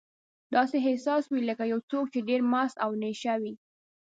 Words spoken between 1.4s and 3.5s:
لکه یو څوک چې ډېر مست او نشه